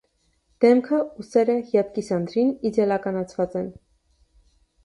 [0.63, 3.73] Դեմքը, ուսերը և կիսանդրին իդեալկանացված են։